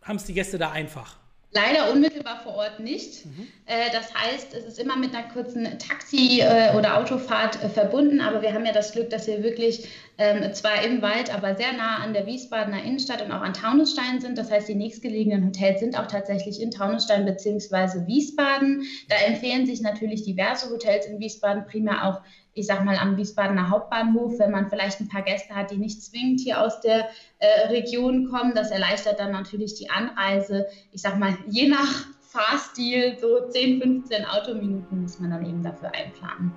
haben 0.00 0.16
es 0.16 0.24
die 0.24 0.32
Gäste 0.32 0.56
da 0.56 0.70
einfach? 0.70 1.18
Leider 1.52 1.90
unmittelbar 1.92 2.40
vor 2.44 2.54
Ort 2.54 2.78
nicht. 2.78 3.26
Mhm. 3.26 3.48
Äh, 3.66 3.90
das 3.92 4.14
heißt, 4.14 4.54
es 4.54 4.64
ist 4.64 4.78
immer 4.78 4.96
mit 4.96 5.12
einer 5.12 5.28
kurzen 5.28 5.64
Taxi- 5.78 6.40
äh, 6.40 6.76
oder 6.76 6.96
Autofahrt 6.96 7.60
äh, 7.62 7.68
verbunden, 7.68 8.20
aber 8.20 8.40
wir 8.40 8.54
haben 8.54 8.64
ja 8.64 8.72
das 8.72 8.92
Glück, 8.92 9.10
dass 9.10 9.26
wir 9.26 9.42
wirklich 9.42 9.88
ähm, 10.16 10.54
zwar 10.54 10.84
im 10.84 11.02
Wald, 11.02 11.34
aber 11.34 11.56
sehr 11.56 11.72
nah 11.72 11.96
an 11.96 12.12
der 12.12 12.26
Wiesbadener 12.26 12.84
Innenstadt 12.84 13.20
und 13.20 13.32
auch 13.32 13.40
an 13.40 13.52
Taunusstein 13.52 14.20
sind. 14.20 14.38
Das 14.38 14.48
heißt, 14.48 14.68
die 14.68 14.76
nächstgelegenen 14.76 15.44
Hotels 15.44 15.80
sind 15.80 15.98
auch 15.98 16.06
tatsächlich 16.06 16.62
in 16.62 16.70
Taunusstein 16.70 17.24
bzw. 17.24 18.06
Wiesbaden. 18.06 18.84
Da 19.08 19.16
empfehlen 19.26 19.66
sich 19.66 19.80
natürlich 19.80 20.22
diverse 20.22 20.70
Hotels 20.70 21.06
in 21.06 21.18
Wiesbaden, 21.18 21.64
primär 21.64 22.06
auch 22.06 22.20
ich 22.60 22.66
sag 22.66 22.84
mal, 22.84 22.96
am 22.96 23.16
Wiesbadener 23.16 23.70
Hauptbahnhof, 23.70 24.38
wenn 24.38 24.50
man 24.50 24.68
vielleicht 24.68 25.00
ein 25.00 25.08
paar 25.08 25.22
Gäste 25.22 25.54
hat, 25.54 25.70
die 25.70 25.78
nicht 25.78 26.02
zwingend 26.02 26.40
hier 26.40 26.60
aus 26.62 26.80
der 26.80 27.08
äh, 27.38 27.68
Region 27.68 28.30
kommen. 28.30 28.54
Das 28.54 28.70
erleichtert 28.70 29.18
dann 29.18 29.32
natürlich 29.32 29.74
die 29.74 29.90
Anreise. 29.90 30.66
Ich 30.92 31.02
sag 31.02 31.18
mal, 31.18 31.36
je 31.46 31.68
nach 31.68 32.06
Fahrstil, 32.20 33.16
so 33.18 33.48
10, 33.48 33.80
15 33.80 34.24
Autominuten 34.24 35.02
muss 35.02 35.18
man 35.18 35.30
dann 35.30 35.44
eben 35.44 35.62
dafür 35.62 35.92
einplanen. 35.94 36.52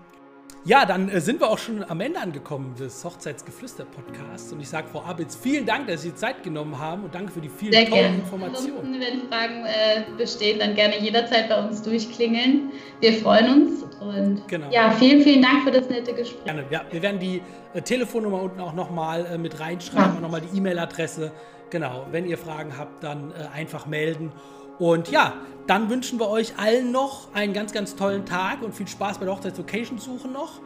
Ja, 0.66 0.86
dann 0.86 1.10
äh, 1.10 1.20
sind 1.20 1.42
wir 1.42 1.50
auch 1.50 1.58
schon 1.58 1.84
am 1.84 2.00
Ende 2.00 2.22
angekommen 2.22 2.74
des 2.80 3.04
Hochzeitsgeflüster-Podcasts. 3.04 4.54
Und 4.54 4.62
ich 4.62 4.70
sage 4.70 4.88
Frau 4.90 5.02
Abitz, 5.02 5.36
vielen 5.36 5.66
Dank, 5.66 5.88
dass 5.88 6.04
Sie 6.04 6.12
die 6.12 6.16
Zeit 6.16 6.42
genommen 6.42 6.80
haben 6.80 7.04
und 7.04 7.14
danke 7.14 7.34
für 7.34 7.42
die 7.42 7.50
vielen 7.50 7.74
Sehr 7.74 7.90
tollen 7.90 8.02
gerne. 8.02 8.18
Informationen. 8.20 8.94
Wenn 8.94 9.28
Fragen 9.28 9.66
äh, 9.66 10.04
bestehen, 10.18 10.60
dann 10.60 10.74
gerne 10.74 10.98
jederzeit 11.00 11.50
bei 11.50 11.62
uns 11.62 11.82
durchklingeln. 11.82 12.72
Wir 13.02 13.12
freuen 13.12 13.50
uns 13.50 13.84
und 14.00 14.48
genau. 14.48 14.72
ja, 14.72 14.92
vielen, 14.92 15.22
vielen 15.22 15.42
Dank 15.42 15.64
für 15.64 15.72
das 15.72 15.90
nette 15.90 16.14
Gespräch. 16.14 16.46
Gerne. 16.46 16.64
Ja, 16.70 16.84
wir 16.90 17.02
werden 17.02 17.20
die 17.20 17.42
äh, 17.74 17.82
Telefonnummer 17.82 18.42
unten 18.42 18.62
auch 18.62 18.74
nochmal 18.74 19.26
äh, 19.26 19.38
mit 19.38 19.60
reinschreiben 19.60 20.12
ja. 20.12 20.16
und 20.16 20.22
nochmal 20.22 20.42
die 20.42 20.58
E-Mail-Adresse. 20.58 21.34
Genau, 21.72 22.06
wenn 22.12 22.26
ihr 22.26 22.38
Fragen 22.38 22.78
habt, 22.78 23.04
dann 23.04 23.32
äh, 23.32 23.54
einfach 23.54 23.86
melden. 23.86 24.32
Und 24.80 25.10
ja, 25.10 25.34
dann 25.68 25.90
wünschen 25.90 26.20
wir 26.20 26.30
euch 26.30 26.58
allen 26.58 26.92
noch 26.92 27.34
einen 27.34 27.54
ganz, 27.54 27.72
ganz 27.72 27.96
tollen 27.96 28.26
Tag 28.26 28.62
und 28.62 28.76
viel 28.76 28.88
Spaß 28.88 29.20
bei 29.20 29.26
der 29.26 29.36
Hochzeitslocation-Suche 29.36 30.28
noch. 30.28 30.60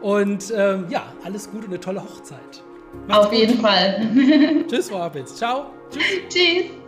Und 0.00 0.52
ähm, 0.56 0.86
ja, 0.88 1.12
alles 1.24 1.50
Gute 1.50 1.64
und 1.64 1.72
eine 1.72 1.80
tolle 1.80 2.02
Hochzeit. 2.02 2.62
Macht's 3.06 3.26
Auf 3.26 3.30
gut. 3.30 3.38
jeden 3.38 3.60
Fall. 3.60 4.64
Tschüss, 4.68 4.88
Frau 4.88 5.02
Appitz. 5.02 5.36
Ciao. 5.36 5.66
Tschüss. 5.90 6.02
Tschüss. 6.28 6.87